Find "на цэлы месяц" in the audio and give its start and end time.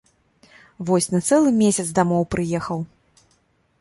1.15-1.87